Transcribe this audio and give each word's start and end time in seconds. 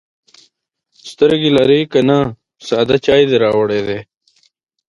_سترګې 1.11 1.49
لرې 1.57 1.79
که 1.91 1.99
نه، 2.09 2.19
ساده 2.67 2.97
چای 3.05 3.23
دې 3.29 3.37
راوړی 3.43 3.79
دی. 3.87 3.99